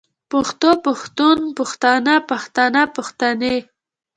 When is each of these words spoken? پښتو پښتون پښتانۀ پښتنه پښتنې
پښتو 0.31 0.69
پښتون 0.85 1.37
پښتانۀ 1.57 2.15
پښتنه 2.29 2.81
پښتنې 2.95 3.55